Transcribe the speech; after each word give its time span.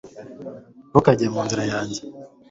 ntukajye 0.89 1.27
mu 1.33 1.41
nzira 1.45 1.63
yanjye 1.71 1.99